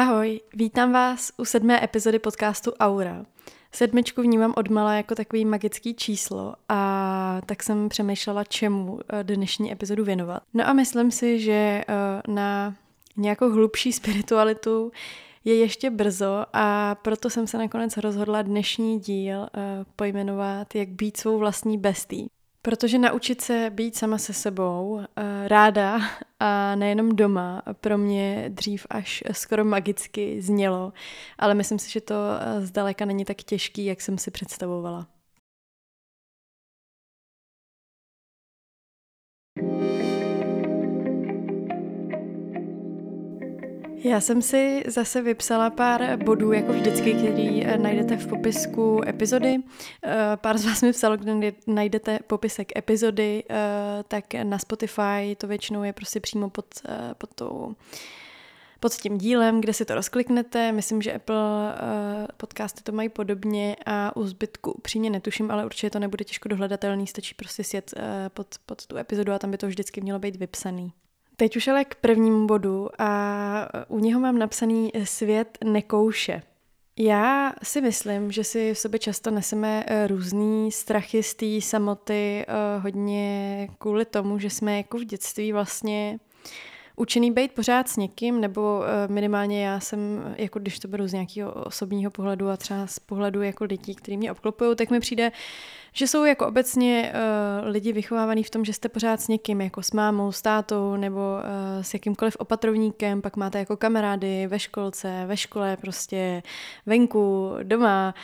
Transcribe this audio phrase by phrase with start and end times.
[0.00, 3.26] Ahoj, vítám vás u sedmé epizody podcastu Aura.
[3.72, 10.04] Sedmičku vnímám odmala jako takový magický číslo a tak jsem přemýšlela, čemu eh, dnešní epizodu
[10.04, 10.42] věnovat.
[10.54, 11.84] No a myslím si, že eh,
[12.28, 12.74] na
[13.16, 14.92] nějakou hlubší spiritualitu
[15.44, 21.16] je ještě brzo a proto jsem se nakonec rozhodla dnešní díl eh, pojmenovat Jak být
[21.16, 22.30] svou vlastní bestí.
[22.62, 26.00] Protože naučit se být sama se sebou, eh, ráda
[26.40, 30.92] a nejenom doma, pro mě dřív až skoro magicky znělo,
[31.38, 35.06] ale myslím si, že to eh, zdaleka není tak těžký, jak jsem si představovala.
[44.04, 49.58] Já jsem si zase vypsala pár bodů, jako vždycky, který eh, najdete v popisku epizody.
[50.04, 53.56] Eh, pár z vás mi psalo, kde najdete popisek epizody, eh,
[54.08, 56.66] tak na Spotify to většinou je prostě přímo pod,
[57.18, 57.74] pod tou
[58.80, 60.72] pod tím dílem, kde si to rozkliknete.
[60.72, 61.74] Myslím, že Apple
[62.36, 67.06] podcasty to mají podobně a u zbytku upřímně netuším, ale určitě to nebude těžko dohledatelný,
[67.06, 67.94] stačí prostě sjet
[68.34, 70.92] pod, pod tu epizodu a tam by to vždycky mělo být vypsaný.
[71.40, 76.42] Teď už ale k prvnímu bodu a u něho mám napsaný svět nekouše.
[76.98, 82.44] Já si myslím, že si v sobě často neseme eh, různý strachy z té samoty
[82.48, 86.18] eh, hodně kvůli tomu, že jsme jako v dětství vlastně
[87.00, 91.12] učený být pořád s někým, nebo eh, minimálně já jsem, jako když to beru z
[91.12, 95.32] nějakého osobního pohledu a třeba z pohledu jako lidí, kteří mě obklopují, tak mi přijde,
[95.92, 99.82] že jsou jako obecně uh, lidi vychovávaní v tom, že jste pořád s někým, jako
[99.82, 105.24] s mámou, s tátou nebo uh, s jakýmkoliv opatrovníkem, pak máte jako kamarády ve školce,
[105.26, 106.42] ve škole, prostě
[106.86, 108.14] venku, doma.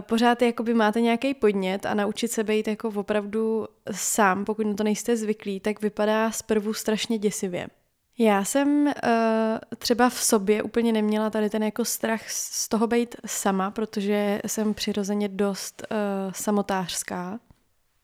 [0.00, 4.84] Pořád jakoby máte nějaký podnět a naučit se být jako opravdu sám, pokud na to
[4.84, 7.66] nejste zvyklí, tak vypadá zprvu strašně děsivě.
[8.18, 8.92] Já jsem uh,
[9.78, 14.74] třeba v sobě úplně neměla tady ten jako strach z toho být sama, protože jsem
[14.74, 17.40] přirozeně dost uh, samotářská.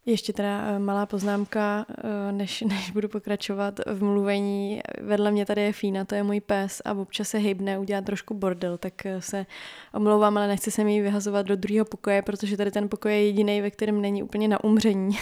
[0.06, 1.86] Ještě teda uh, malá poznámka,
[2.30, 4.80] než, než budu pokračovat v mluvení.
[5.00, 8.34] Vedle mě tady je Fína, to je můj pes a občas se hejbne, udělá trošku
[8.34, 9.46] bordel, tak se
[9.94, 13.60] omlouvám, ale nechci se mi vyhazovat do druhého pokoje, protože tady ten pokoj je jediný,
[13.60, 15.18] ve kterém není úplně na umření.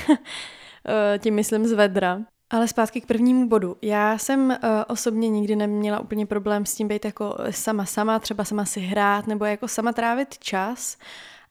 [1.19, 2.21] Tím myslím z vedra.
[2.51, 3.77] Ale zpátky k prvnímu bodu.
[3.83, 4.57] Já jsem uh,
[4.89, 9.27] osobně nikdy neměla úplně problém s tím být jako sama sama, třeba sama si hrát
[9.27, 10.99] nebo jako sama trávit čas,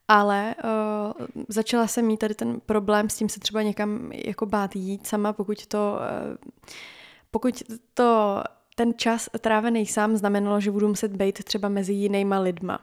[0.07, 4.75] ale uh, začala jsem mít tady ten problém s tím se třeba někam jako bát
[4.75, 5.99] jít sama, pokud to,
[6.29, 6.35] uh,
[7.31, 8.43] pokud to
[8.75, 12.79] ten čas trávený sám znamenalo, že budu muset být třeba mezi jinýma lidma.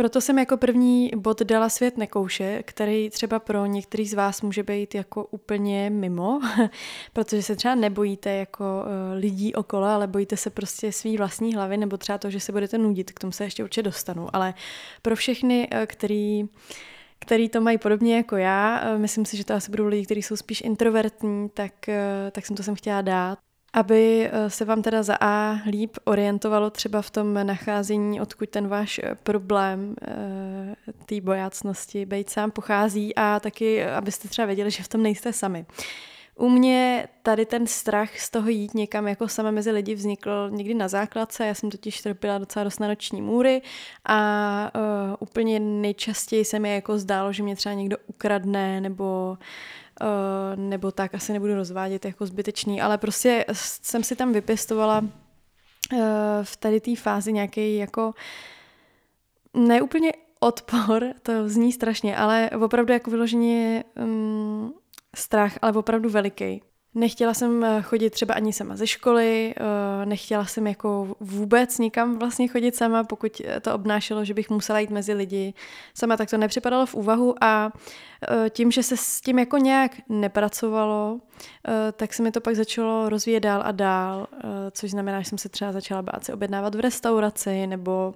[0.00, 4.62] Proto jsem jako první bod dala svět nekouše, který třeba pro některý z vás může
[4.62, 6.40] být jako úplně mimo,
[7.12, 11.76] protože se třeba nebojíte jako uh, lidí okolo, ale bojíte se prostě svý vlastní hlavy
[11.76, 14.28] nebo třeba to, že se budete nudit, k tomu se ještě určitě dostanu.
[14.32, 14.54] Ale
[15.02, 16.44] pro všechny, uh, který
[17.18, 20.22] který to mají podobně jako já, uh, myslím si, že to asi budou lidi, kteří
[20.22, 21.72] jsou spíš introvertní, tak,
[22.32, 23.38] tak jsem to sem chtěla dát
[23.72, 28.68] aby eh, se vám teda za A líp orientovalo třeba v tom nacházení, odkud ten
[28.68, 30.76] váš eh, problém eh,
[31.06, 35.66] té bojácnosti být sám pochází a taky, abyste třeba věděli, že v tom nejste sami.
[36.40, 40.74] U mě tady ten strach z toho jít někam jako sama mezi lidi vznikl někdy
[40.74, 43.62] na základce, já jsem totiž trpěla docela dost na noční můry
[44.04, 49.38] a uh, úplně nejčastěji se mi jako zdálo, že mě třeba někdo ukradne nebo
[50.56, 55.98] nebo tak, asi nebudu rozvádět jako zbytečný, ale prostě jsem si tam vypěstovala uh,
[56.42, 58.12] v tady té fázi nějaký jako
[59.54, 64.74] neúplně odpor, to zní strašně, ale opravdu jako vyloženě um,
[65.16, 66.62] strach, ale opravdu veliký.
[66.94, 72.18] Nechtěla jsem eh, chodit třeba ani sama ze školy, eh, nechtěla jsem jako vůbec nikam
[72.18, 75.54] vlastně chodit sama, pokud to obnášelo, že bych musela jít mezi lidi.
[75.94, 77.72] Sama tak to nepřipadalo v úvahu a
[78.22, 81.20] eh, tím, že se s tím jako nějak nepracovalo,
[81.92, 84.26] tak se mi to pak začalo rozvíjet dál a dál,
[84.70, 88.14] což znamená, že jsem se třeba začala bát se objednávat v restauraci, nebo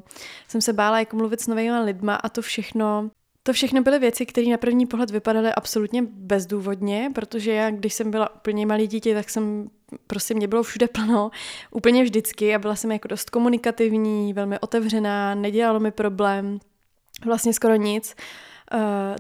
[0.48, 3.10] jsem se bála jako mluvit s novými lidma a to všechno
[3.46, 8.10] to všechno byly věci, které na první pohled vypadaly absolutně bezdůvodně, protože já, když jsem
[8.10, 9.70] byla úplně malý dítě, tak jsem
[10.06, 11.30] prostě mě bylo všude plno,
[11.70, 16.58] úplně vždycky a byla jsem jako dost komunikativní, velmi otevřená, nedělalo mi problém,
[17.24, 18.14] vlastně skoro nic.
[18.18, 18.53] Uh,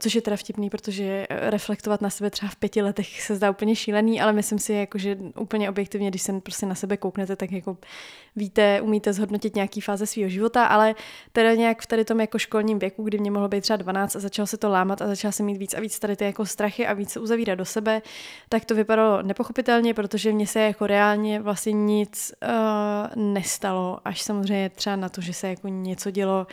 [0.00, 3.76] což je teda vtipný, protože reflektovat na sebe třeba v pěti letech se zdá úplně
[3.76, 7.52] šílený, ale myslím si, jako, že úplně objektivně, když se prostě na sebe kouknete, tak
[7.52, 7.76] jako
[8.36, 10.94] víte, umíte zhodnotit nějaký fáze svého života, ale
[11.32, 14.20] teda nějak v tady tom jako školním věku, kdy mě mohlo být třeba 12 a
[14.20, 16.86] začalo se to lámat a začala se mít víc a víc tady ty jako strachy
[16.86, 18.02] a víc se uzavírat do sebe,
[18.48, 24.70] tak to vypadalo nepochopitelně, protože mě se jako reálně vlastně nic uh, nestalo, až samozřejmě
[24.70, 26.46] třeba na to, že se jako něco dělo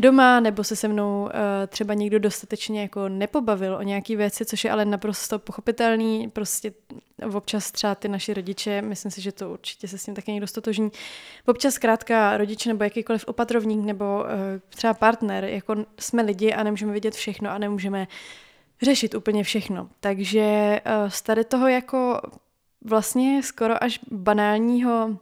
[0.00, 1.30] doma, nebo se se mnou uh,
[1.68, 6.72] třeba někdo dostatečně jako nepobavil o nějaký věci, což je ale naprosto pochopitelný, prostě
[7.34, 10.46] občas třeba ty naši rodiče, myslím si, že to určitě se s tím taky někdo
[10.46, 10.90] stotožní,
[11.46, 14.28] občas zkrátka rodiče nebo jakýkoliv opatrovník nebo uh,
[14.68, 18.08] třeba partner, jako jsme lidi a nemůžeme vidět všechno a nemůžeme
[18.82, 19.88] řešit úplně všechno.
[20.00, 22.20] Takže uh, z tady toho jako
[22.84, 25.18] vlastně skoro až banálního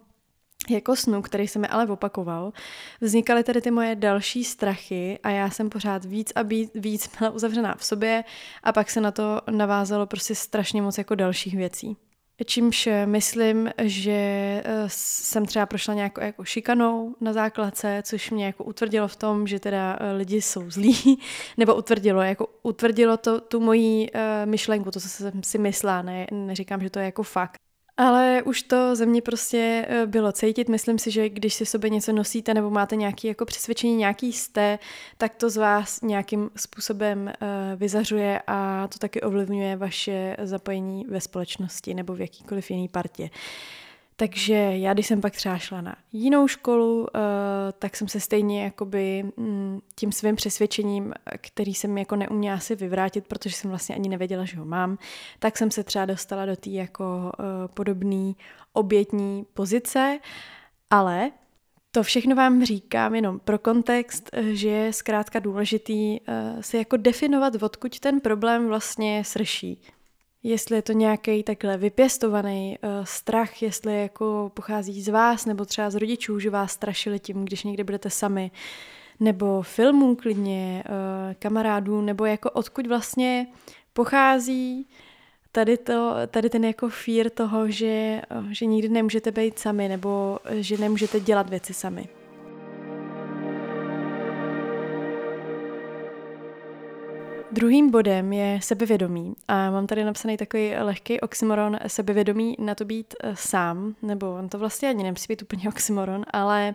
[0.71, 2.53] jako snu, který se mi ale opakoval,
[3.01, 7.31] vznikaly tady ty moje další strachy a já jsem pořád víc a víc, víc byla
[7.31, 8.25] uzavřená v sobě
[8.63, 11.97] a pak se na to navázalo prostě strašně moc jako dalších věcí.
[12.45, 18.65] Čímž myslím, že eh, jsem třeba prošla nějakou jako šikanou na základce, což mě jako
[18.65, 21.19] utvrdilo v tom, že teda eh, lidi jsou zlí,
[21.57, 24.11] nebo utvrdilo, jako utvrdilo to tu moji
[24.45, 27.68] myšlenku, to, co jsem si myslela, ne, neříkám, že to je jako fakt.
[27.99, 30.69] Ale už to ze mě prostě eh, bylo cítit.
[30.69, 34.33] Myslím si, že když si v sobě něco nosíte nebo máte nějaké jako přesvědčení, nějaký
[34.33, 34.79] jste,
[35.17, 37.37] tak to z vás nějakým způsobem eh,
[37.77, 43.31] vyzařuje a to taky ovlivňuje vaše zapojení ve společnosti nebo v jakýkoliv jiný partě.
[44.21, 47.07] Takže já, když jsem pak třeba šla na jinou školu, uh,
[47.79, 53.29] tak jsem se stejně jakoby mm, tím svým přesvědčením, který jsem jako neuměla si vyvrátit,
[53.29, 54.99] protože jsem vlastně ani nevěděla, že ho mám,
[55.39, 57.45] tak jsem se třeba dostala do té jako uh,
[57.75, 58.33] podobné
[58.73, 60.19] obětní pozice,
[60.91, 61.31] ale
[61.91, 67.63] to všechno vám říkám jenom pro kontext, že je zkrátka důležitý uh, si jako definovat,
[67.63, 69.83] odkud ten problém vlastně srší.
[70.43, 75.91] Jestli je to nějaký takhle vypěstovaný uh, strach, jestli jako pochází z vás nebo třeba
[75.91, 78.51] z rodičů, že vás strašili tím, když někde budete sami,
[79.21, 83.47] nebo filmů klidně, uh, kamarádů, nebo jako odkud vlastně
[83.93, 84.89] pochází
[85.53, 90.39] tady, to, tady ten jako fear toho, že, uh, že nikdy nemůžete být sami, nebo
[90.51, 92.18] že nemůžete dělat věci sami.
[97.59, 99.35] Druhým bodem je sebevědomí.
[99.49, 104.49] A mám tady napsaný takový lehký oxymoron sebevědomí na to být uh, sám, nebo on
[104.49, 106.75] to vlastně ani nemusí být úplně oxymoron, ale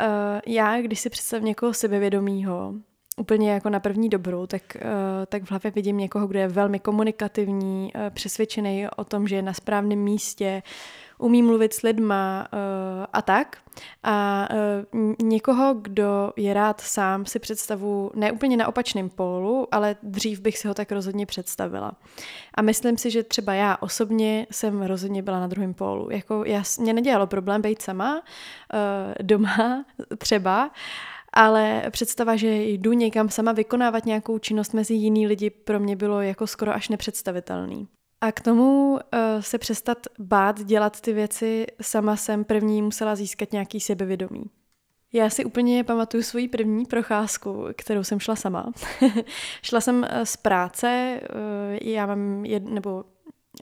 [0.00, 0.06] uh,
[0.46, 2.74] já, když si představím někoho sebevědomího,
[3.16, 4.90] úplně jako na první dobrou, tak, uh,
[5.26, 9.42] tak v hlavě vidím někoho, kdo je velmi komunikativní, uh, přesvědčený o tom, že je
[9.42, 10.62] na správném místě,
[11.18, 12.58] umí mluvit s lidma uh,
[13.12, 13.56] a tak.
[14.02, 14.48] A
[14.92, 20.40] uh, někoho, kdo je rád sám, si představu ne úplně na opačném pólu, ale dřív
[20.40, 21.92] bych si ho tak rozhodně představila.
[22.54, 26.10] A myslím si, že třeba já osobně jsem rozhodně byla na druhém pólu.
[26.10, 28.20] Jako já, mě nedělalo problém být sama uh,
[29.22, 29.84] doma
[30.18, 30.70] třeba,
[31.32, 36.20] ale představa, že jdu někam sama vykonávat nějakou činnost mezi jiný lidi, pro mě bylo
[36.20, 37.88] jako skoro až nepředstavitelný.
[38.20, 38.98] A k tomu uh,
[39.40, 44.44] se přestat bát dělat ty věci sama jsem první musela získat nějaký sebevědomí.
[45.12, 48.72] Já si úplně pamatuju svoji první procházku, kterou jsem šla sama.
[49.62, 53.04] šla jsem eh, z práce, uh, já mám, jed, nebo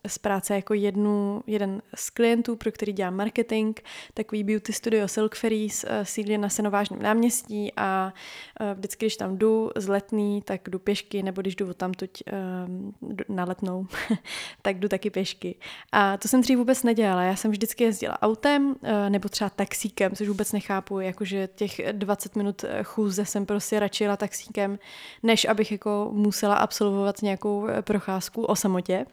[0.07, 3.79] z práce jako jednu, jeden z klientů, pro který dělám marketing,
[4.15, 8.13] takový beauty studio Silk Ferries, eh, sídlí na Senovážném náměstí a
[8.61, 12.11] eh, vždycky, když tam jdu z letný, tak jdu pěšky, nebo když jdu tamtuť
[12.67, 12.95] um,
[13.29, 13.87] na letnou,
[14.63, 15.57] tak jdu taky pěšky.
[15.93, 18.77] A to jsem dřív vůbec nedělala, já jsem vždycky jezdila autem
[19.09, 24.17] nebo třeba taxíkem, což vůbec nechápu, jakože těch 20 minut chůze jsem prostě radši jela
[24.17, 24.79] taxíkem,
[25.23, 29.07] než abych jako musela absolvovat nějakou procházku o samotě.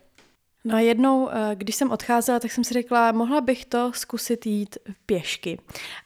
[0.64, 4.46] No a jednou, eh, když jsem odcházela, tak jsem si řekla, mohla bych to zkusit
[4.46, 5.60] jít pěšky.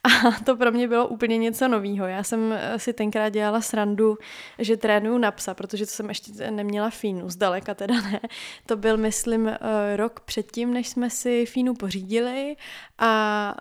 [0.04, 2.08] A to pro mě bylo úplně něco nového.
[2.08, 4.18] Já jsem eh, si tenkrát dělala srandu,
[4.60, 8.20] že trénuju na psa, protože to jsem ještě neměla fínu, zdaleka teda ne.
[8.66, 9.58] To byl, myslím, eh,
[9.98, 12.56] rok předtím, než jsme si fínu pořídili
[12.98, 13.56] a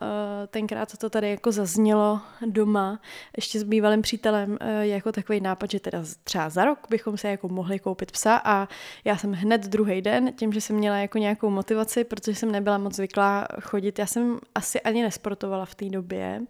[0.47, 3.01] tenkrát to tady jako zaznělo doma,
[3.37, 7.49] ještě s bývalým přítelem, jako takový nápad, že teda třeba za rok bychom si jako
[7.49, 8.69] mohli koupit psa a
[9.05, 12.79] já jsem hned druhý den, tím, že jsem měla jako nějakou motivaci, protože jsem nebyla
[12.79, 13.99] moc zvyklá chodit.
[13.99, 16.43] Já jsem asi ani nesportovala v té době.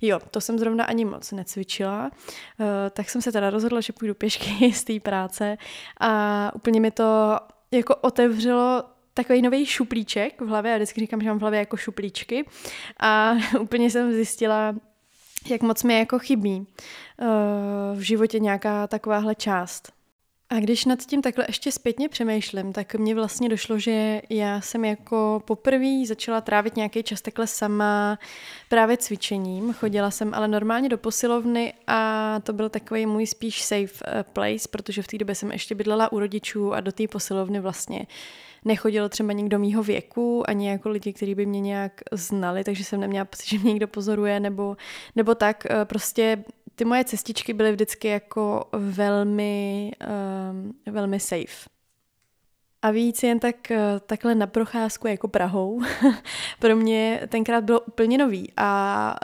[0.00, 2.10] Jo, to jsem zrovna ani moc necvičila.
[2.58, 5.58] Uh, tak jsem se teda rozhodla, že půjdu pěšky z té práce
[6.00, 7.38] a úplně mi to
[7.70, 8.84] jako otevřelo
[9.18, 10.70] takový nový šuplíček v hlavě.
[10.70, 12.44] Já vždycky říkám, že mám v hlavě jako šuplíčky.
[13.00, 14.74] A úplně jsem zjistila,
[15.50, 16.66] jak moc mi jako chybí uh,
[17.98, 19.92] v životě nějaká takováhle část
[20.50, 24.84] A když nad tím takhle ještě zpětně přemýšlím, tak mně vlastně došlo, že já jsem
[24.84, 28.18] jako poprvé začala trávit nějaký čas takhle sama
[28.68, 29.72] právě cvičením.
[29.72, 34.68] Chodila jsem ale normálně do posilovny a to byl takový můj spíš safe eh, place,
[34.70, 38.06] protože v té době jsem ještě bydlela u rodičů a do té posilovny vlastně
[38.68, 43.00] nechodilo třeba nikdo mýho věku, ani jako lidi, kteří by mě nějak znali, takže jsem
[43.00, 44.76] neměla pocit, že mě někdo pozoruje, nebo,
[45.16, 45.66] nebo tak.
[45.70, 46.44] Eh, prostě
[46.74, 49.92] ty moje cestičky byly vždycky jako velmi,
[50.52, 51.68] um, velmi safe.
[52.82, 55.82] A víc jen tak, eh, takhle na procházku jako Prahou.
[56.58, 59.14] pro mě tenkrát bylo úplně nový a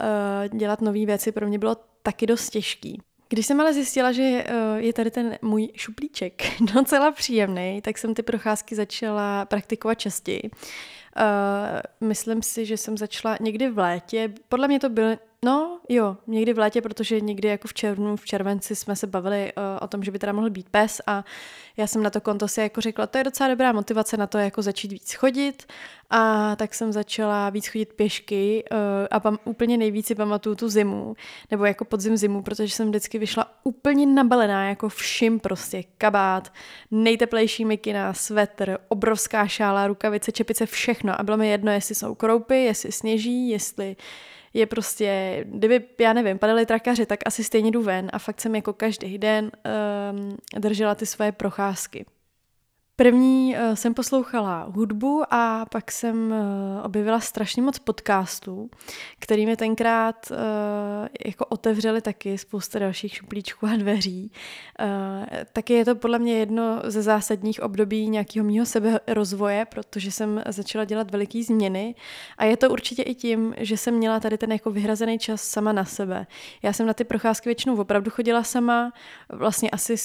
[0.51, 3.01] uh, dělat nové věci pro mě bylo taky dost těžký.
[3.35, 8.13] Když jsem ale zjistila, že uh, je tady ten můj šuplíček docela příjemný, tak jsem
[8.13, 10.41] ty procházky začala praktikovat častěji.
[10.43, 14.33] Uh, myslím si, že jsem začala někdy v létě.
[14.49, 18.25] Podle mě to byl No jo, někdy v létě, protože někdy jako v červnu, v
[18.25, 21.25] červenci jsme se bavili uh, o tom, že by teda mohl být pes a
[21.77, 24.37] já jsem na to konto si jako řekla, to je docela dobrá motivace na to
[24.37, 25.63] jako začít víc chodit.
[26.09, 28.77] A tak jsem začala víc chodit pěšky uh,
[29.11, 31.15] a pam, úplně nejvíc si pamatuju tu zimu,
[31.51, 36.53] nebo jako podzim zimu, protože jsem vždycky vyšla úplně nabalená, jako všim prostě, kabát,
[36.91, 41.19] nejteplejší mikina, svetr, obrovská šála, rukavice, čepice, všechno.
[41.19, 43.95] A bylo mi jedno, jestli jsou kroupy, jestli sněží, jestli
[44.55, 48.55] je prostě, kdyby, já nevím, padaly trakaři, tak asi stejně jdu ven a fakt jsem
[48.55, 49.51] jako každý den
[50.11, 52.05] um, držela ty svoje procházky.
[52.97, 58.69] První uh, jsem poslouchala hudbu a pak jsem uh, objevila strašně moc podcastů,
[59.19, 60.37] který mi tenkrát uh,
[61.25, 64.31] jako otevřeli taky spousta dalších šuplíčků a dveří.
[65.53, 70.85] Taky je to podle mě jedno ze zásadních období nějakého mýho seberozvoje, protože jsem začala
[70.85, 71.95] dělat veliký změny
[72.37, 75.71] a je to určitě i tím, že jsem měla tady ten jako vyhrazený čas sama
[75.71, 76.27] na sebe.
[76.63, 78.93] Já jsem na ty procházky většinou opravdu chodila sama,
[79.29, 79.95] vlastně asi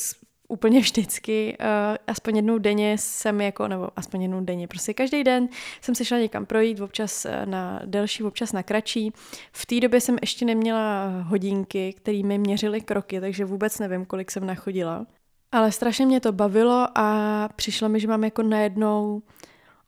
[0.50, 1.66] úplně vždycky, uh,
[2.06, 5.48] aspoň jednou denně jsem jako, nebo aspoň jednou denně, prostě každý den
[5.80, 9.12] jsem se šla někam projít, občas eh, na delší, občas na kratší.
[9.52, 14.30] V té době jsem ještě neměla hodinky, které mi měřily kroky, takže vůbec nevím, kolik
[14.30, 15.06] jsem nachodila.
[15.52, 19.22] Ale strašně mě to bavilo a přišlo mi, že mám jako najednou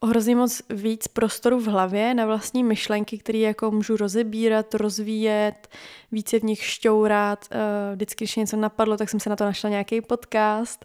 [0.06, 5.68] hrozně moc víc prostoru v hlavě na vlastní myšlenky, které jako můžu rozebírat, rozvíjet,
[6.12, 7.46] více v nich šťourat.
[7.50, 7.58] Eh,
[7.94, 10.84] vždycky, když něco napadlo, tak jsem se na to našla nějaký podcast.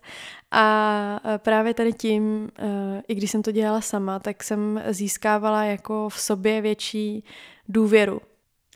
[0.51, 5.63] A eh, právě tady tím, eh, i když jsem to dělala sama, tak jsem získávala
[5.63, 7.23] jako v sobě větší
[7.69, 8.21] důvěru.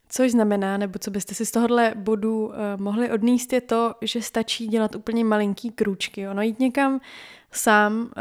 [0.10, 4.68] Což znamená, nebo co byste si z tohohle bodu mohli odníst, je to, že stačí
[4.68, 6.28] dělat úplně malinký krůčky.
[6.28, 7.00] Ono jít někam
[7.52, 8.12] sám uh,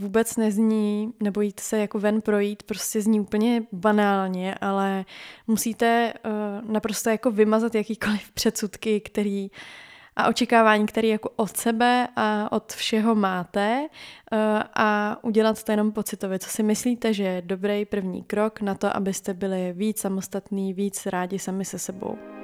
[0.00, 5.04] vůbec nezní, nebo jít se jako ven projít, prostě zní úplně banálně, ale
[5.46, 9.50] musíte uh, naprosto jako vymazat jakýkoliv předsudky, který
[10.16, 14.38] a očekávání, které jako od sebe a od všeho máte uh,
[14.74, 16.38] a udělat to jenom pocitově.
[16.38, 21.06] Co si myslíte, že je dobrý první krok na to, abyste byli víc samostatní, víc
[21.06, 22.43] rádi sami se sebou?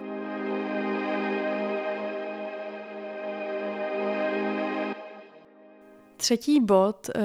[6.20, 7.22] Třetí bod uh,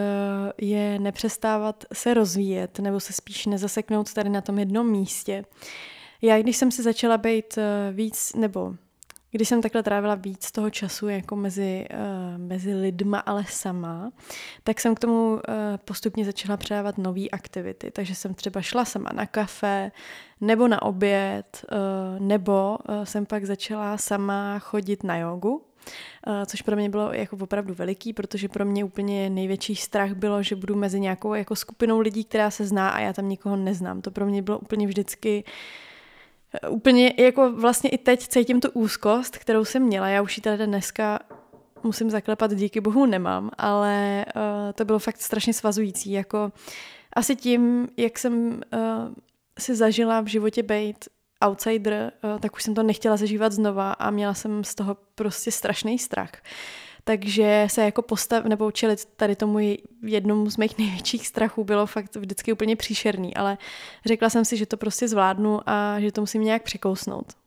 [0.61, 5.45] je nepřestávat se rozvíjet nebo se spíš nezaseknout tady na tom jednom místě.
[6.21, 8.73] Já, když jsem si začala být uh, víc, nebo
[9.31, 14.11] když jsem takhle trávila víc toho času jako mezi, uh, mezi lidma, ale sama,
[14.63, 15.39] tak jsem k tomu
[15.85, 17.91] postupně začala předávat nové aktivity.
[17.91, 19.91] Takže jsem třeba šla sama na kafe,
[20.41, 21.65] nebo na oběd,
[22.19, 25.65] nebo jsem pak začala sama chodit na jogu,
[26.45, 30.55] což pro mě bylo jako opravdu veliký, protože pro mě úplně největší strach bylo, že
[30.55, 34.01] budu mezi nějakou jako skupinou lidí, která se zná a já tam nikoho neznám.
[34.01, 35.43] To pro mě bylo úplně vždycky
[36.63, 40.07] e, úplně jako vlastně i teď cítím tu úzkost, kterou jsem měla.
[40.07, 41.19] Já už ji tady dneska
[41.85, 44.41] musím zaklepat, díky bohu nemám, ale uh,
[44.75, 46.11] to bylo fakt strašně svazující.
[46.11, 46.51] Jako
[47.13, 48.59] asi tím, jak jsem uh,
[49.59, 51.05] si zažila v životě být
[51.41, 55.51] outsider, eh, tak už jsem to nechtěla zažívat znova a měla jsem z toho prostě
[55.51, 56.31] strašný strach.
[57.03, 59.59] Takže se jako postav, nebo čelit tady tomu
[60.03, 63.57] jednomu z mých největších strachů bylo fakt vždycky úplně příšerný, ale
[64.05, 67.44] řekla jsem si, že to prostě zvládnu a že to musím nějak překousnout.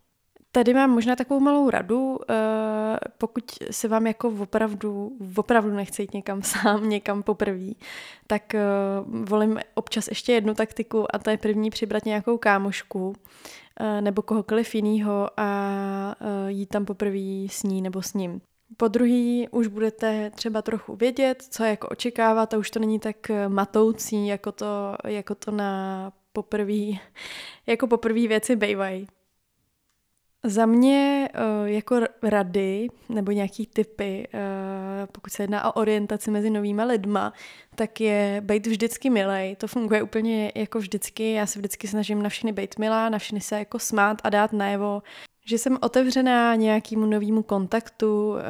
[0.53, 2.35] Tady mám možná takovou malou radu, eh,
[3.19, 7.71] pokud se vám jako opravdu, opravdu nechce jít někam sám, někam poprvé,
[8.27, 8.65] tak eh,
[9.07, 13.15] volím občas ještě jednu taktiku a to je první přibrat nějakou kámošku,
[13.81, 16.15] Eh, nebo kohokoliv jiného a
[16.49, 18.41] jít tam poprvé s ní nebo s ním.
[18.77, 23.17] Po druhý už budete třeba trochu vědět, co jako očekávat a už to není tak
[23.49, 26.99] matoucí, jako to, jako to na poprvé,
[27.67, 29.07] jako poprvé věci bývají.
[30.45, 36.51] Za mě eh, jako rady nebo nějaký typy, eh, pokud se jedná o orientaci mezi
[36.51, 37.33] novýma lidma,
[37.75, 39.57] tak je být vždycky milej.
[39.57, 41.33] To funguje úplně jako vždycky.
[41.33, 44.53] Já se vždycky snažím na všechny být milá, na všechny se jako smát a dát
[44.53, 45.03] najevo,
[45.49, 48.43] že jsem otevřená nějakému novému kontaktu, eh,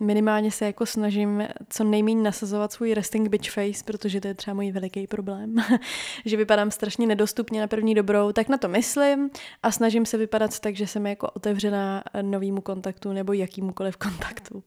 [0.00, 4.54] minimálně se jako snažím co nejméně nasazovat svůj resting bitch face, protože to je třeba
[4.54, 5.54] můj veliký problém,
[6.24, 9.30] že vypadám strašně nedostupně na první dobrou, tak na to myslím
[9.62, 14.62] a snažím se vypadat tak, že jsem jako otevřená novému kontaktu nebo jakýmukoliv kontaktu.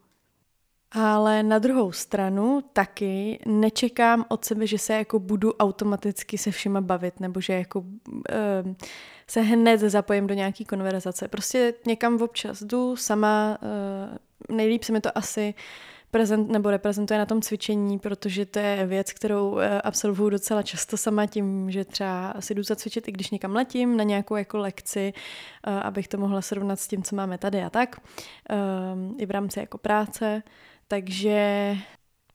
[0.91, 6.81] Ale na druhou stranu taky nečekám od sebe, že se jako budu automaticky se všema
[6.81, 7.85] bavit, nebo že jako uh,
[9.27, 11.27] se hned zapojím do nějaký konverzace.
[11.27, 15.53] Prostě někam občas jdu sama, uh, nejlíp se mi to asi
[16.11, 20.97] prezent, nebo reprezentuje na tom cvičení, protože to je věc, kterou uh, absolvuju docela často
[20.97, 25.13] sama tím, že třeba si jdu zacvičit, i když někam letím na nějakou jako lekci,
[25.81, 28.01] abych to mohla srovnat s tím, co máme tady a tak,
[29.17, 30.43] i v rámci jako práce.
[30.91, 31.75] Takže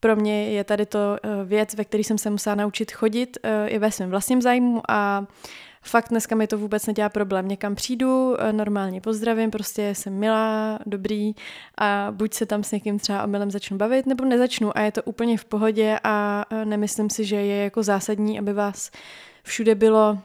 [0.00, 3.68] pro mě je tady to eh, věc, ve které jsem se musela naučit chodit eh,
[3.68, 5.26] i ve svém vlastním zájmu a
[5.82, 7.48] fakt dneska mi to vůbec nedělá problém.
[7.48, 11.34] Někam přijdu, eh, normálně pozdravím, prostě jsem milá, dobrý
[11.78, 15.02] a buď se tam s někým třeba omylem začnu bavit, nebo nezačnu a je to
[15.02, 18.90] úplně v pohodě a nemyslím si, že je jako zásadní, aby vás
[19.42, 20.18] všude bylo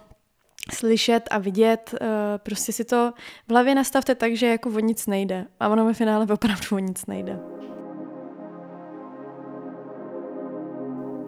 [0.74, 1.96] slyšet a vidět,
[2.38, 3.14] prostě si to
[3.48, 5.46] v hlavě nastavte tak, že jako o nic nejde.
[5.60, 7.40] A ono ve finále opravdu o nic nejde.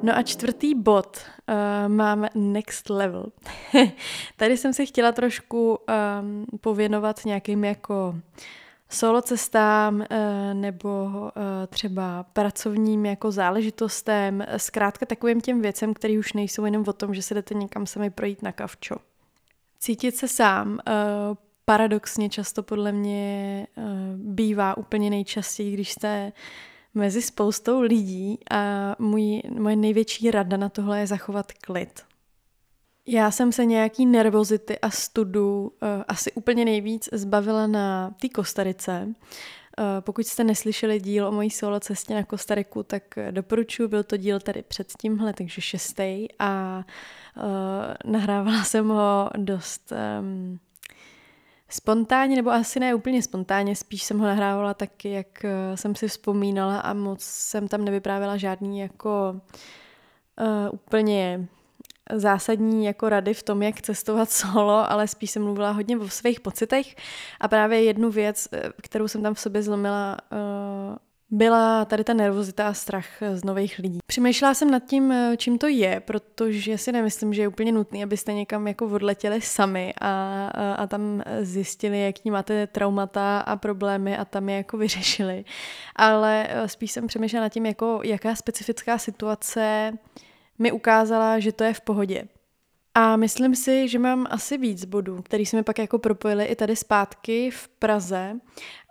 [0.04, 1.56] No a čtvrtý bod uh,
[1.92, 3.26] máme next level.
[4.38, 5.78] Tady jsem se chtěla trošku
[6.22, 8.16] um, pověnovat nějakým jako
[8.90, 10.06] solo cestám uh,
[10.54, 11.32] nebo uh,
[11.70, 17.22] třeba pracovním jako záležitostem, zkrátka takovým těm věcem, které už nejsou jenom o tom, že
[17.22, 18.96] se jdete někam sami projít na kavčo.
[19.80, 20.80] Cítit se sám
[21.66, 23.68] paradoxně často podle mě
[24.16, 26.32] bývá úplně nejčastěji, když jste
[26.94, 32.02] mezi spoustou lidí a můj, moje největší rada na tohle je zachovat klid.
[33.08, 39.08] Já jsem se nějaký nervozity a studu uh, asi úplně nejvíc zbavila na té Kostarice.
[39.08, 44.18] Uh, pokud jste neslyšeli díl o mojí solo cestě na Kostariku, tak doporučuji, byl to
[44.18, 46.84] díl tady před tímhle, takže šestý a
[47.38, 50.60] uh, nahrávala jsem ho dost um,
[51.74, 56.08] Spontánně, nebo asi ne úplně spontánně, spíš jsem ho nahrávala taky, jak eh, jsem si
[56.08, 59.42] vzpomínala a moc jsem tam nevyprávěla žádný jako
[60.42, 61.48] uh, úplně
[62.14, 66.40] zásadní jako rady v tom, jak cestovat solo, ale spíš jsem mluvila hodně o svých
[66.40, 66.96] pocitech.
[67.40, 70.96] A právě jednu věc, eh, kterou jsem tam v sobě zlomila, uh,
[71.32, 74.00] byla tady ta nervozita a strach z nových lidí.
[74.06, 78.04] Přemýšlela jsem nad tím, eh, čím to je, protože si nemyslím, že je úplně nutné,
[78.04, 84.26] abyste někam jako odletěli sami a, a, tam zjistili, jaký máte traumata a problémy a
[84.26, 85.46] tam je jako vyřešili.
[85.96, 89.94] Ale eh, spíš jsem přemýšlela nad tím, jako jaká specifická situace
[90.60, 92.28] mi ukázala, že to je v pohodě.
[92.96, 96.76] A myslím si, že mám asi víc bodů, který jsme pak jako propojili i tady
[96.76, 98.36] zpátky v Praze.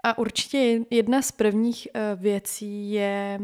[0.03, 3.41] A určitě jedna z prvních uh, věcí je,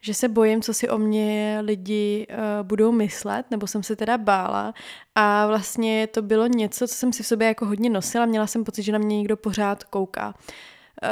[0.00, 4.18] že se bojím, co si o mě lidi uh, budou myslet, nebo jsem se teda
[4.18, 4.74] bála.
[5.14, 8.26] A vlastně to bylo něco, co jsem si v sobě jako hodně nosila.
[8.26, 10.34] Měla jsem pocit, že na mě někdo pořád kouká.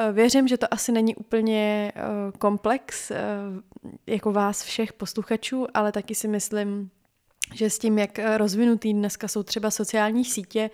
[0.07, 1.93] Uh, věřím, že to asi není úplně
[2.39, 3.13] komplex
[4.07, 6.91] jako vás všech posluchačů, ale taky si myslím,
[7.55, 10.71] že s tím, jak eh, rozvinutý dneska jsou třeba sociální sítě,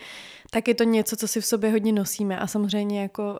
[0.50, 3.38] tak je to něco, co si v sobě hodně nosíme a samozřejmě jako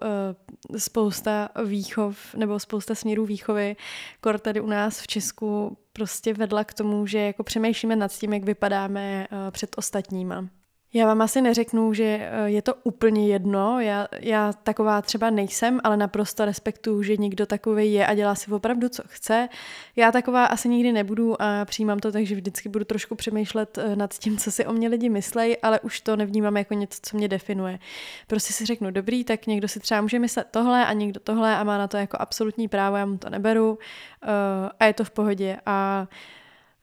[0.73, 3.77] uh, spousta výchov nebo spousta směrů výchovy,
[4.21, 8.33] kor tady u nás v Česku prostě vedla k tomu, že jako přemýšlíme nad tím,
[8.33, 10.49] jak vypadáme uh, před ostatníma.
[10.95, 15.81] Já vám asi neřeknu, že eh, je to úplně jedno, já, já taková třeba nejsem,
[15.85, 19.49] ale naprosto respektuju, že někdo takový je a dělá si opravdu, co chce.
[19.97, 23.97] Já taková asi nikdy nebudu a přijímám to tak, že vždycky budu trošku přemýšlet eh,
[23.97, 27.17] nad tím, co si o mě lidi myslej, ale už to nevnímám jako něco, co
[27.17, 27.79] mě definuje.
[28.27, 31.65] Prostě si řeknu, dobrý, tak někdo si třeba může myslet tohle a někdo tohle a
[31.65, 33.79] má na to jako absolutní právo, já mu to neberu uh,
[34.81, 35.57] a je to v pohodě.
[35.67, 36.07] A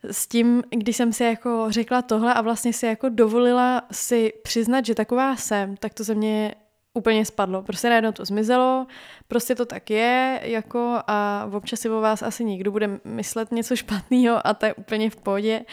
[0.03, 4.85] s tím, když jsem si jako řekla tohle a vlastně si jako dovolila si přiznat,
[4.85, 6.55] že taková jsem, tak to ze mě
[6.93, 7.61] úplně spadlo.
[7.61, 8.87] Prostě najednou to zmizelo,
[9.27, 13.75] prostě to tak je, jako a občas si o vás asi někdo bude myslet něco
[13.75, 15.65] špatného a to je úplně v pohodě.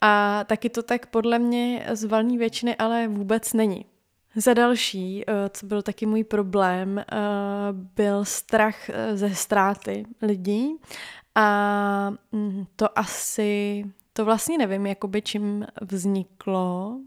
[0.00, 3.84] A taky to tak podle mě z valní většiny ale vůbec není.
[4.36, 7.04] Za další, eh, co byl taky můj problém, eh,
[7.72, 10.76] byl strach eh, ze ztráty lidí
[11.38, 16.98] a mm, to asi, to vlastně nevím, jakoby čím vzniklo,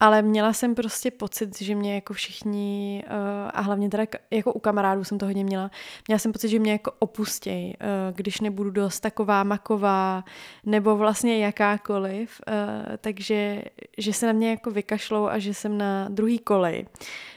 [0.00, 3.12] ale měla jsem prostě pocit, že mě jako všichni, uh,
[3.54, 5.70] a hlavně teda jako u kamarádů jsem to hodně měla,
[6.08, 10.24] měla jsem pocit, že mě jako opustěj, uh, když nebudu dost taková maková,
[10.64, 12.54] nebo vlastně jakákoliv, uh,
[13.00, 13.62] takže
[13.98, 16.86] že se na mě jako vykašlou a že jsem na druhý kolej.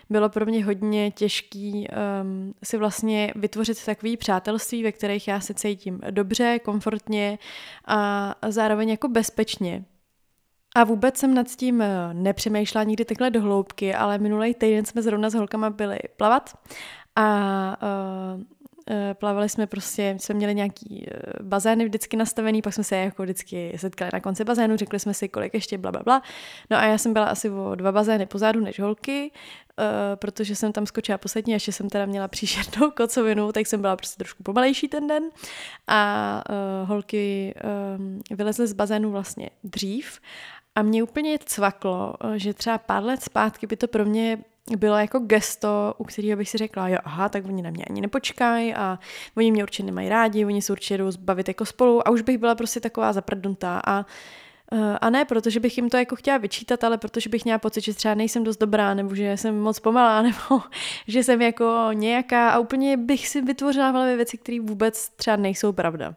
[0.10, 1.88] Bylo pro mě hodně těžký
[2.22, 7.40] um, si vlastně vytvořit takový přátelství, ve kterých já se cítím dobře, komfortně
[7.88, 9.84] a zároveň jako bezpečně.
[10.76, 15.02] A vůbec jsem nad tím eh, nepřemýšlela nikdy takhle do hloubky, ale minulý týden jsme
[15.02, 16.58] zrovna s holkama byli plavat
[17.16, 17.78] a
[18.36, 18.42] uh,
[19.14, 21.08] plavali jsme prostě, jsme měli nějaký
[21.42, 25.30] bazény vždycky nastavený, pak jsme se jako vždycky setkali na konci bazénu, řekli jsme si,
[25.30, 26.22] kolik ještě bla, bla, bla.
[26.70, 29.32] No a já jsem byla asi o dva bazény pozadu než holky,
[30.16, 34.18] protože jsem tam skočila poslední, ještě jsem teda měla příšernou kocovinu, tak jsem byla prostě
[34.18, 35.24] trošku pomalejší ten den
[35.88, 36.44] a
[36.86, 37.56] holky
[38.32, 40.20] vylezly z bazénu vlastně dřív
[40.80, 44.38] a mě úplně cvaklo, že třeba pár let zpátky by to pro mě
[44.78, 48.02] bylo jako gesto, u kterého bych si řekla, jo, aha, tak oni na mě ani
[48.02, 49.00] nepočkají a
[49.38, 52.08] oni mě určitě nemají rádi, oni se určitě jdou zbavit jako spolu.
[52.08, 53.82] A už bych byla prostě taková zaprdnutá.
[53.88, 54.06] A
[54.72, 57.82] eh, a ne protože bych jim to jako chtěla vyčítat, ale protože bych měla pocit,
[57.82, 60.62] že třeba nejsem dost dobrá, nebo že jsem moc pomalá, nebo
[61.08, 62.50] že jsem jako nějaká.
[62.50, 66.16] A úplně bych si vytvořila v věci, které vůbec třeba nejsou pravda.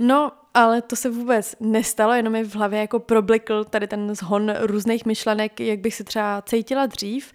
[0.00, 4.54] No, ale to se vůbec nestalo, jenom mi v hlavě jako problikl tady ten zhon
[4.60, 7.32] různých myšlenek, jak bych se třeba cítila dřív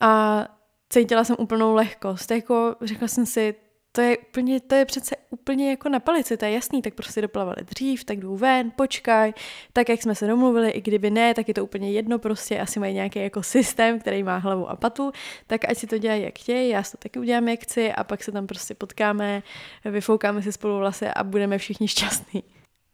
[0.00, 0.44] a
[0.88, 2.30] cítila jsem úplnou lehkost.
[2.30, 3.54] Jako řekla jsem si,
[3.92, 7.22] to je, úplně, to je přece úplně jako na palici, to je jasný, tak prostě
[7.22, 9.32] doplavali dřív, tak jdu ven, počkaj,
[9.72, 12.80] tak jak jsme se domluvili, i kdyby ne, tak je to úplně jedno, prostě asi
[12.80, 15.12] mají nějaký jako systém, který má hlavu a patu,
[15.46, 18.04] tak ať si to dělají jak chtějí, já si to taky udělám jak chci a
[18.04, 19.42] pak se tam prostě potkáme,
[19.84, 22.42] vyfoukáme si spolu vlasy a budeme všichni šťastní.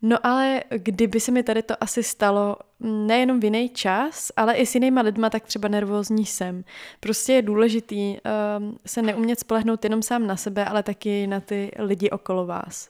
[0.03, 4.67] No ale kdyby se mi tady to asi stalo nejenom v jiný čas, ale i
[4.67, 6.65] s jinýma lidma, tak třeba nervózní jsem.
[7.01, 8.17] Prostě je důležitý
[8.59, 12.89] um, se neumět spolehnout jenom sám na sebe, ale taky na ty lidi okolo vás.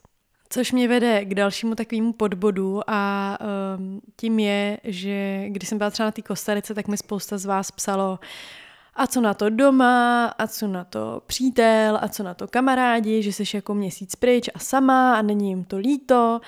[0.52, 3.38] Což mě vede k dalšímu takovému podbodu a
[3.78, 7.44] um, tím je, že když jsem byla třeba na té Kostarice, tak mi spousta z
[7.44, 8.18] vás psalo,
[8.94, 13.22] a co na to doma, a co na to přítel, a co na to kamarádi,
[13.22, 16.40] že jsi jako měsíc pryč a sama a není jim to líto.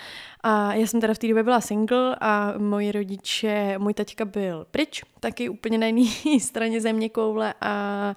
[0.42, 4.66] A já jsem teda v té době byla single a moji rodiče, můj taťka byl
[4.70, 8.14] pryč, taky úplně na jiné straně země koule a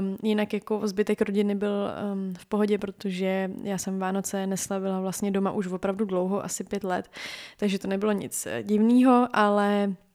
[0.00, 1.70] Um, jinak jako zbytek rodiny byl
[2.12, 6.84] um, v pohodě, protože já jsem Vánoce neslavila vlastně doma už opravdu dlouho, asi pět
[6.84, 7.10] let,
[7.56, 10.09] takže to nebylo nic divného, ale Eh,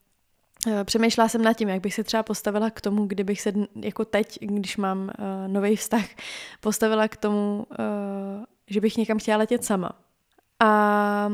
[0.83, 4.37] přemýšlela jsem nad tím, jak bych se třeba postavila k tomu, kdybych se jako teď,
[4.41, 6.05] když mám uh, eh, nový vztah,
[6.59, 9.91] postavila k tomu, uh, že bych někam chtěla letět sama.
[10.59, 11.31] A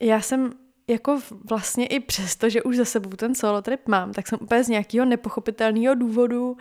[0.00, 0.52] já jsem
[0.88, 4.64] jako vlastně i přesto, že už za sebou ten solo trip mám, tak jsem úplně
[4.64, 6.56] z nějakého nepochopitelného důvodu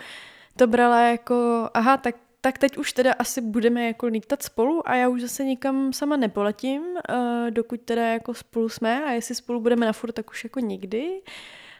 [0.55, 4.95] to brala jako, aha, tak, tak teď už teda asi budeme jako lítat spolu a
[4.95, 9.61] já už zase nikam sama nepoletím, uh, dokud teda jako spolu jsme a jestli spolu
[9.61, 11.21] budeme na furt, tak už jako nikdy.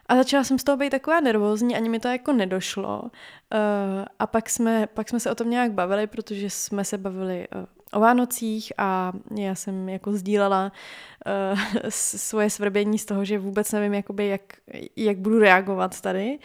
[0.09, 3.01] A začala jsem z toho být taková nervózní, ani mi to jako nedošlo.
[3.01, 3.09] Uh,
[4.19, 7.65] a pak jsme, pak jsme se o tom nějak bavili, protože jsme se bavili uh,
[7.93, 10.71] o Vánocích a já jsem jako sdílela
[11.51, 14.41] uh, svoje svrbění z toho, že vůbec nevím, jakoby, jak,
[14.95, 16.39] jak budu reagovat tady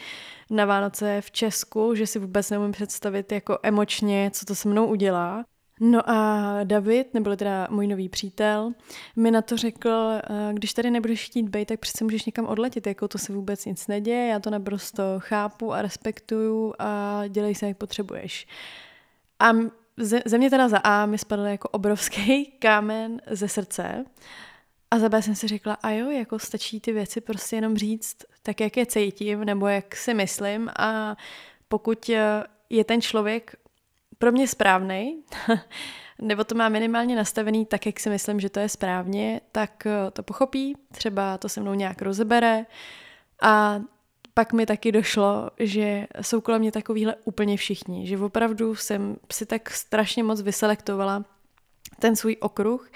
[0.50, 4.86] na Vánoce v Česku, že si vůbec neumím představit jako emočně, co to se mnou
[4.86, 5.44] udělá.
[5.80, 8.72] No a David, nebo teda můj nový přítel,
[9.16, 12.86] mi na to řekl, eh, když tady nebudeš chtít být, tak přece můžeš někam odletět,
[12.86, 17.66] jako to se vůbec nic neděje, já to naprosto chápu a respektuju a dělej se,
[17.66, 18.46] jak potřebuješ.
[19.40, 19.52] A
[19.96, 24.04] ze, mě teda za A mi spadl jako obrovský kámen ze srdce
[24.90, 28.16] a za B jsem si řekla, a jo, jako stačí ty věci prostě jenom říct
[28.42, 31.16] tak, jak je cítím, nebo jak si myslím a
[31.68, 32.10] pokud
[32.70, 33.56] je ten člověk
[34.18, 35.22] pro mě správný,
[36.18, 40.10] nebo to má minimálně nastavený tak, jak si myslím, že to je správně, tak eh,
[40.10, 42.66] to pochopí, třeba to se mnou nějak rozebere.
[43.42, 43.80] A
[44.34, 49.46] pak mi taky došlo, že jsou kolem mě takovýhle úplně všichni, že opravdu jsem si
[49.46, 51.24] tak strašně moc vyselektovala
[51.98, 52.90] ten svůj okruh,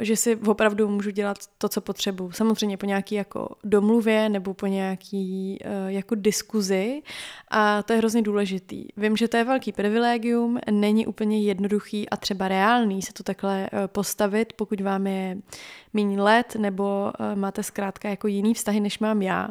[0.00, 2.32] že si opravdu můžu dělat to, co potřebuju.
[2.32, 7.02] Samozřejmě po nějaký jako domluvě nebo po nějaký eh, jako diskuzi
[7.48, 8.84] a to je hrozně důležitý.
[8.96, 13.68] Vím, že to je velký privilegium, není úplně jednoduchý a třeba reálný se to takhle
[13.72, 15.38] eh, postavit, pokud vám je
[15.92, 19.48] méně let nebo máte zkrátka jako jiný vztahy, než mám já.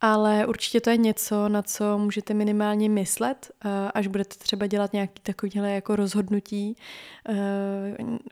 [0.00, 4.92] Ale určitě to je něco, na co můžete minimálně myslet, eh, až budete třeba dělat
[4.92, 6.76] nějaký takovýhle jako rozhodnutí,
[7.28, 7.34] eh,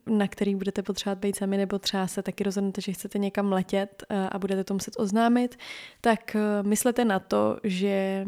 [0.06, 4.04] na který budete potřebovat být sami, nebo třeba se taky rozhodnete, že chcete někam letět
[4.08, 5.58] eh, a budete to muset oznámit,
[6.00, 8.26] tak myslete na to, že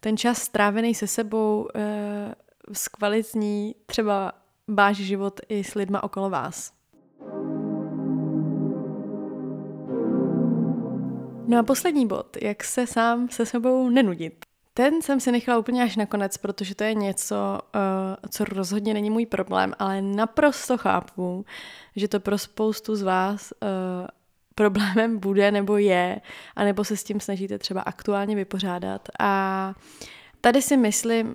[0.00, 1.68] ten čas strávený se sebou
[2.72, 4.32] zkvalitní třeba
[4.68, 6.72] váš život i s lidma okolo vás.
[11.52, 14.44] No a poslední bod, jak se sám se sebou nenudit.
[14.74, 17.80] Ten jsem si nechala úplně až nakonec, protože to je něco, uh,
[18.30, 21.44] co rozhodně není můj problém, ale naprosto chápu,
[21.96, 23.68] že to pro spoustu z vás uh,
[24.54, 26.20] problémem bude nebo je,
[26.56, 29.08] anebo se s tím snažíte třeba aktuálně vypořádat.
[29.20, 29.74] A
[30.40, 31.34] tady si myslím, uh,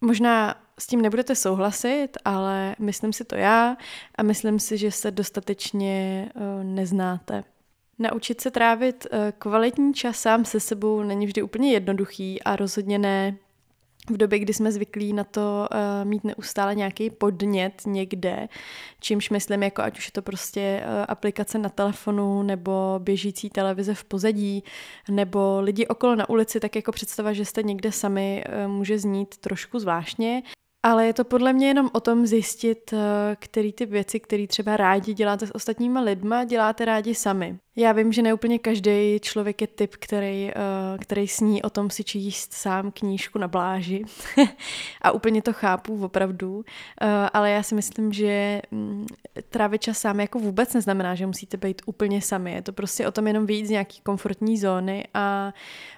[0.00, 3.76] možná s tím nebudete souhlasit, ale myslím si to já
[4.18, 6.28] a myslím si, že se dostatečně
[6.62, 7.44] neznáte.
[8.04, 12.98] Naučit se trávit eh, kvalitní čas sám se sebou není vždy úplně jednoduchý a rozhodně
[12.98, 13.36] ne
[14.10, 18.48] v době, kdy jsme zvyklí na to uh, mít neustále nějaký podnět někde,
[19.00, 23.94] čímž myslím, jako ať už je to prostě uh, aplikace na telefonu nebo běžící televize
[23.94, 24.64] v pozadí,
[25.10, 29.36] nebo lidi okolo na ulici, tak jako představa, že jste někde sami, uh, může znít
[29.36, 30.42] trošku zvláštně.
[30.82, 32.94] Ale je to podle mě jenom o tom zjistit,
[33.36, 37.58] který ty věci, které třeba rádi děláte s ostatníma lidma, děláte rádi sami.
[37.76, 42.04] Já vím, že neúplně každý člověk je typ, který, uh, který sní o tom si
[42.04, 44.04] číst sám knížku na pláži.
[45.02, 46.56] a úplně to chápu, opravdu.
[46.56, 46.64] Uh,
[47.32, 49.06] ale já si myslím, že um,
[49.48, 52.52] trávit čas sám jako vůbec neznamená, že musíte být úplně sami.
[52.52, 55.52] Je to prostě o tom jenom vyjít z nějaký komfortní zóny a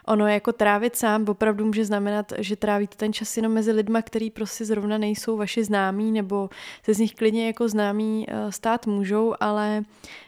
[0.06, 4.30] ono jako trávit sám opravdu může znamenat, že trávíte ten čas jenom mezi lidma, který
[4.30, 6.50] prostě zrovna nejsou vaši známí nebo
[6.82, 9.84] se z nich klidně jako známí uh, stát můžou, ale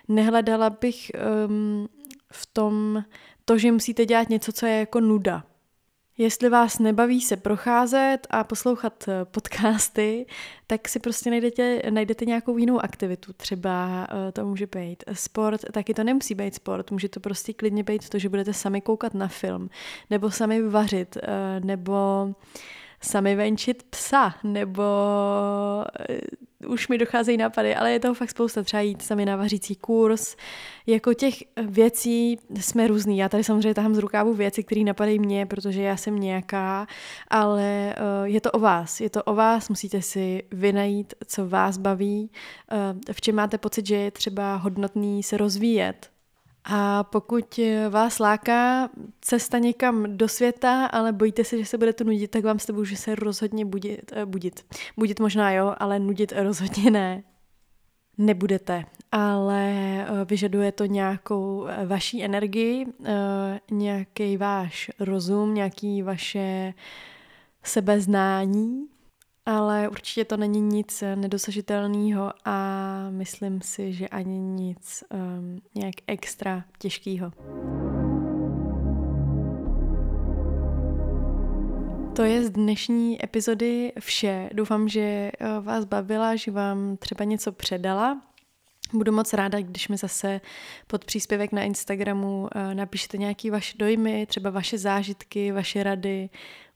[0.08, 1.10] nehledala bych
[1.46, 1.88] um,
[2.32, 3.04] v tom
[3.44, 5.44] to, že musíte dělat něco, co je jako nuda.
[6.20, 10.26] Jestli vás nebaví se procházet a poslouchat eh, podcasty,
[10.66, 13.32] tak si prostě najdete, najdete nějakou jinou aktivitu.
[13.32, 17.84] Třeba uh, to může být sport, taky to nemusí být sport, může to prostě klidně
[17.84, 19.70] být to, že budete sami koukat na film,
[20.10, 21.94] nebo sami vařit, uh, nebo
[23.00, 24.82] sami venčit psa, nebo
[26.66, 28.62] už mi docházejí nápady, ale je toho fakt spousta.
[28.62, 30.36] Třeba jít sami na vařící kurz.
[30.86, 31.34] Jako těch
[31.66, 33.18] věcí jsme různý.
[33.18, 36.86] Já tady samozřejmě tahám z rukávu věci, které napadají mě, protože já jsem nějaká,
[37.28, 39.00] ale uh, je to o vás.
[39.00, 42.30] Je to o vás, musíte si vynajít, co vás baví,
[42.72, 46.10] uh, v čem máte pocit, že je třeba hodnotný se rozvíjet,
[46.64, 48.90] a pokud vás láká
[49.20, 52.84] cesta někam do světa, ale bojíte se, že se budete nudit, tak vám s tebou,
[52.84, 54.66] že se rozhodně budit, eh, budit.
[54.96, 57.22] Budit možná jo, ale nudit rozhodně ne.
[58.18, 62.86] Nebudete, ale eh, vyžaduje to nějakou eh, vaší energii,
[63.70, 66.74] nějaký váš rozum, nějaký vaše
[67.62, 68.88] sebeznání
[69.48, 72.66] ale určitě to není nic nedosažitelného a
[73.10, 77.32] myslím si, že ani nic um, nějak extra těžkého.
[82.16, 84.50] To je z dnešní epizody vše.
[84.52, 88.22] Doufám, že uh, vás bavila, že vám třeba něco předala.
[88.92, 90.40] Budu moc ráda, když mi zase
[90.86, 96.28] pod příspěvek na Instagramu uh, napíšete nějaké vaše dojmy, třeba vaše zážitky, vaše rady,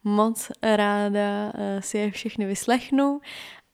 [0.04, 3.20] moc ráda eh, si je všechny vyslechnu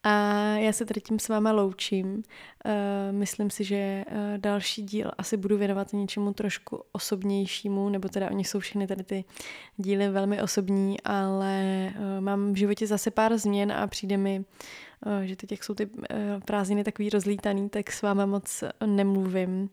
[0.03, 2.23] a já se tady tím s váma loučím.
[2.64, 4.05] Eh, myslím si, že eh,
[4.37, 9.25] další díl asi budu věnovat něčemu trošku osobnějšímu, nebo teda oni jsou všechny tady ty
[9.77, 14.45] díly velmi osobní, ale mám v životě zase pár změn a přijde mi,
[15.25, 15.91] že teď, jak jsou ty
[16.45, 19.71] prázdniny takový rozlítaný, tak s váma moc nemluvím.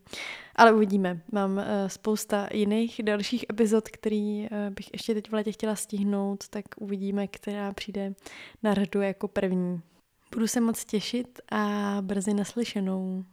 [0.56, 1.20] Ale uvidíme.
[1.32, 7.26] Mám spousta jiných dalších epizod, který bych ještě teď v letě chtěla stihnout, tak uvidíme,
[7.26, 8.14] která přijde
[8.62, 9.80] na radu jako první.
[10.32, 13.24] Budu se moc těšit a brzy naslyšenou.